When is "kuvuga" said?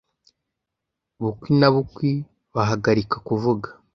3.27-3.67